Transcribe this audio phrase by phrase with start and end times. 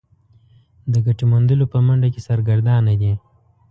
[0.91, 3.13] د ګټې موندلو په منډه کې سرګردانه دي.